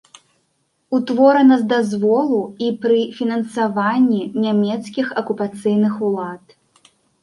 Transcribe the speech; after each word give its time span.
Утворана 0.97 1.55
з 1.65 1.67
дазволу 1.75 2.41
і 2.69 2.71
пры 2.87 2.99
фінансаванні 3.21 4.21
нямецкіх 4.43 5.17
акупацыйных 5.25 5.93
улад. 6.11 6.43